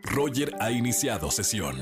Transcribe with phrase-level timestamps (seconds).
[0.00, 1.78] Roger ha iniciado sesión.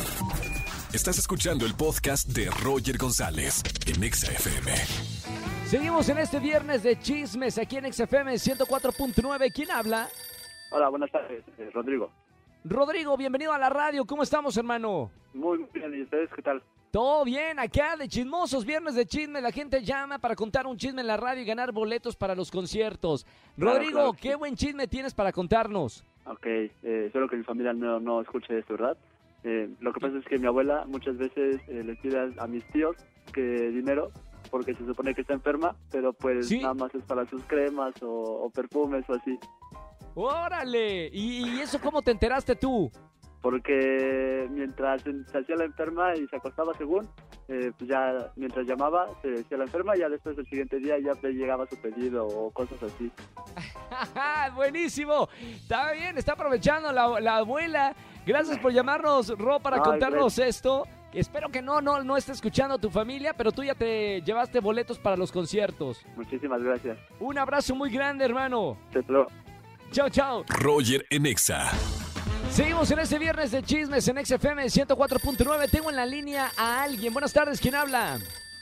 [0.93, 4.73] Estás escuchando el podcast de Roger González en Exa FM.
[5.67, 9.53] Seguimos en este viernes de chismes aquí en XFM 104.9.
[9.55, 10.09] ¿Quién habla?
[10.73, 12.11] Hola, buenas tardes, eh, Rodrigo.
[12.65, 14.05] Rodrigo, bienvenido a la radio.
[14.05, 15.11] ¿Cómo estamos, hermano?
[15.33, 16.63] Muy bien, ¿y ustedes qué tal?
[16.91, 21.03] Todo bien, acá de chismosos, viernes de chisme, la gente llama para contar un chisme
[21.03, 23.25] en la radio y ganar boletos para los conciertos.
[23.57, 24.35] Claro, Rodrigo, claro ¿qué sí.
[24.35, 26.05] buen chisme tienes para contarnos?
[26.27, 26.71] Ok, eh,
[27.07, 28.97] espero que mi familia no, no escuche esto, ¿verdad?
[29.43, 32.47] Eh, lo que pasa es que mi abuela muchas veces eh, les pide a, a
[32.47, 32.95] mis tíos
[33.33, 34.11] que dinero
[34.51, 36.61] porque se supone que está enferma, pero pues Sí.
[36.61, 38.09] nada más es para sus cremas o,
[38.45, 39.39] o perfumes o así.
[40.15, 41.09] ¡Órale!
[41.13, 42.91] ¿Y, y eso cómo te enteraste tú?
[43.43, 47.09] Porque mientras se hacía la enferma y se acostaba según,
[47.49, 50.97] eh, pues ya mientras llamaba se hacía la enferma y ya después el siguiente día
[50.99, 53.11] ya le llegaba su pedido o cosas así.
[54.55, 55.29] ¡Buenísimo!
[55.41, 57.95] Está bien, está aprovechando la, la abuela.
[58.27, 60.85] Gracias por llamarnos, Ro, para Ay, contarnos esto.
[61.13, 64.99] Espero que no, no, no esté escuchando tu familia, pero tú ya te llevaste boletos
[64.99, 66.05] para los conciertos.
[66.15, 66.99] Muchísimas gracias.
[67.19, 68.77] Un abrazo muy grande, hermano.
[68.93, 69.27] Te lo-
[69.91, 70.45] Chao, chao.
[70.49, 71.69] Roger en Exa.
[72.51, 75.71] Seguimos en este viernes de chismes en XFM 104.9.
[75.71, 77.13] Tengo en la línea a alguien.
[77.13, 78.19] Buenas tardes, ¿quién habla?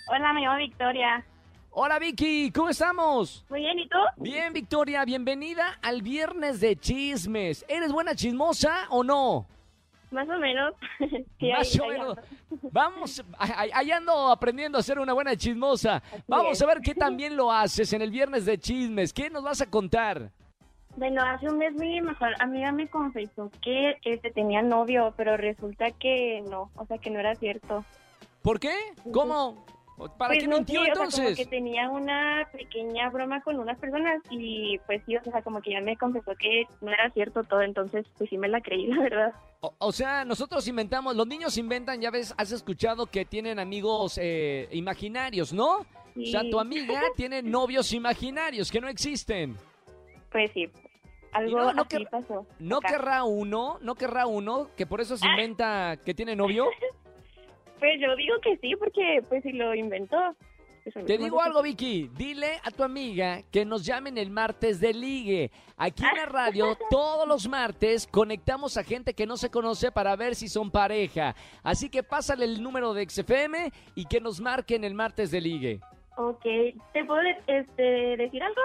[0.08, 1.25] Hola, me llamo Victoria.
[1.70, 3.44] Hola, Vicky, ¿cómo estamos?
[3.48, 3.97] Muy bien, ¿y tú?
[4.16, 7.64] Bien, Victoria, bienvenida al viernes de chismes.
[7.69, 9.47] ¿Eres buena chismosa o no?
[10.11, 10.75] Más o menos.
[11.39, 12.19] Sí, Más ahí- o menos.
[12.72, 16.03] Vamos, ahí ando aprendiendo a ser una buena chismosa.
[16.27, 16.62] Vamos es.
[16.62, 19.12] a ver qué también lo haces en el viernes de chismes.
[19.12, 20.31] ¿Qué nos vas a contar?
[20.99, 25.93] Bueno, hace un mes mi mejor amiga me confesó que este tenía novio, pero resulta
[25.93, 27.85] que no, o sea que no era cierto.
[28.43, 28.75] ¿Por qué?
[29.13, 29.65] ¿Cómo?
[30.17, 31.37] ¿Para Pues qué no mintió sé, o sea, como entonces?
[31.37, 35.73] que tenía una pequeña broma con unas personas y pues sí, o sea, como que
[35.73, 39.01] ya me confesó que no era cierto todo, entonces pues sí me la creí, la
[39.03, 39.33] verdad.
[39.61, 44.19] O, o sea, nosotros inventamos, los niños inventan, ya ves, has escuchado que tienen amigos
[44.23, 45.79] eh, imaginarios, ¿no?
[45.79, 46.51] O sea, Sí.
[46.51, 49.56] tu amiga tiene novios imaginarios que no existen.
[50.31, 50.69] Pues sí,
[51.33, 52.47] algo no, no así quer- pasó.
[52.59, 56.66] ¿No querrá uno, no querrá uno que por eso se inventa que tiene novio?
[57.78, 60.16] Pues yo digo que sí, porque pues si lo inventó.
[60.93, 62.11] pues, Te digo algo, Vicky.
[62.12, 65.53] Dile a tu amiga que nos llamen el martes de ligue.
[65.77, 70.16] Aquí en la radio, todos los martes, conectamos a gente que no se conoce para
[70.16, 71.37] ver si son pareja.
[71.62, 75.81] Así que pásale el número de XFM y que nos marquen el martes de ligue.
[76.16, 76.43] Ok,
[76.93, 77.83] ¿te puedo este,
[78.16, 78.60] decir algo?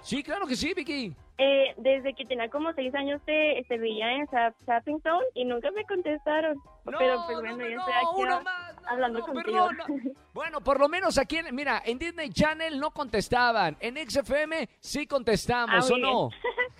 [0.00, 1.14] Sí, claro que sí, Vicky.
[1.36, 5.84] Eh, desde que tenía como seis años te, te veía en Zone y nunca me
[5.84, 6.56] contestaron.
[6.84, 9.68] No, Pero pues no, bueno, no, ya no, estoy aquí uno a- más, hablando contigo.
[9.68, 10.14] perdón.
[10.34, 13.76] Bueno, por lo menos aquí, en, mira, en Disney Channel no contestaban.
[13.80, 16.28] En XFM sí contestamos, Ah, ¿o no?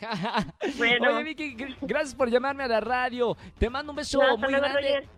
[0.78, 1.14] Bueno.
[1.16, 3.36] Oye, Vicky, gr- gracias por llamarme a la radio.
[3.58, 4.68] Te mando un beso muy luego, grande.
[4.80, 5.08] Roger.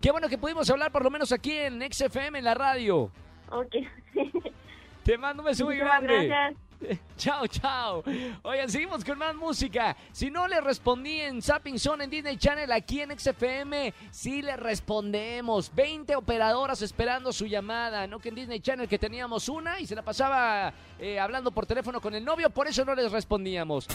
[0.00, 3.10] Qué bueno que pudimos hablar por lo menos aquí en XFM, en la radio.
[3.50, 3.74] Ok.
[5.04, 6.26] Te mando un beso muy grande.
[6.28, 6.60] gracias.
[7.16, 8.04] Chao, chao.
[8.42, 9.96] Oigan, seguimos con más música.
[10.12, 14.56] Si no le respondí en Zapping Zone en Disney Channel aquí en XFM, sí le
[14.56, 15.72] respondemos.
[15.74, 18.06] 20 operadoras esperando su llamada.
[18.06, 21.66] No que en Disney Channel que teníamos una y se la pasaba eh, hablando por
[21.66, 23.86] teléfono con el novio, por eso no les respondíamos.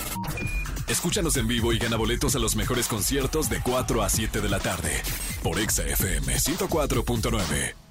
[0.88, 4.50] Escúchanos en vivo y gana boletos a los mejores conciertos de 4 a 7 de
[4.50, 5.02] la tarde
[5.44, 7.91] por Exa FM 104.9.